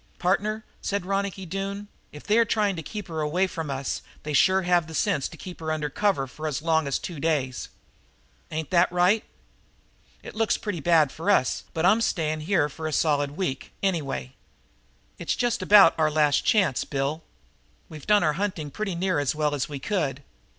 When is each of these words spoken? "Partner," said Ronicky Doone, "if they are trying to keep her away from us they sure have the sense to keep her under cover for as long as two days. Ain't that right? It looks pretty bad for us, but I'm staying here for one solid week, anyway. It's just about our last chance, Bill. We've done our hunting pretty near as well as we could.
"Partner," 0.17 0.65
said 0.81 1.05
Ronicky 1.05 1.45
Doone, 1.45 1.87
"if 2.11 2.23
they 2.23 2.39
are 2.39 2.43
trying 2.43 2.75
to 2.75 2.81
keep 2.81 3.07
her 3.07 3.21
away 3.21 3.45
from 3.45 3.69
us 3.69 4.01
they 4.23 4.33
sure 4.33 4.63
have 4.63 4.87
the 4.87 4.95
sense 4.95 5.27
to 5.27 5.37
keep 5.37 5.59
her 5.59 5.71
under 5.71 5.91
cover 5.91 6.25
for 6.25 6.47
as 6.47 6.63
long 6.63 6.87
as 6.87 6.97
two 6.97 7.19
days. 7.19 7.69
Ain't 8.49 8.71
that 8.71 8.91
right? 8.91 9.23
It 10.23 10.33
looks 10.33 10.57
pretty 10.57 10.79
bad 10.79 11.11
for 11.11 11.29
us, 11.29 11.65
but 11.75 11.85
I'm 11.85 12.01
staying 12.01 12.39
here 12.49 12.67
for 12.67 12.87
one 12.87 12.93
solid 12.93 13.37
week, 13.37 13.73
anyway. 13.83 14.33
It's 15.19 15.35
just 15.35 15.61
about 15.61 15.93
our 15.99 16.09
last 16.09 16.43
chance, 16.43 16.83
Bill. 16.83 17.21
We've 17.87 18.07
done 18.07 18.23
our 18.23 18.33
hunting 18.33 18.71
pretty 18.71 18.95
near 18.95 19.19
as 19.19 19.35
well 19.35 19.53
as 19.53 19.69
we 19.69 19.77
could. 19.77 20.23